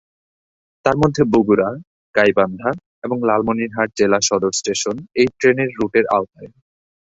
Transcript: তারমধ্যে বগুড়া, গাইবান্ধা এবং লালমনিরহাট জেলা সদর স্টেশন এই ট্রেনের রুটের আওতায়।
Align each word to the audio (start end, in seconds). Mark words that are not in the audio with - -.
তারমধ্যে 0.85 1.23
বগুড়া, 1.33 1.69
গাইবান্ধা 2.15 2.69
এবং 3.03 3.17
লালমনিরহাট 3.23 3.89
জেলা 3.97 4.19
সদর 4.21 4.51
স্টেশন 4.51 4.95
এই 5.15 5.27
ট্রেনের 5.39 5.69
রুটের 5.77 6.05
আওতায়। 6.11 6.49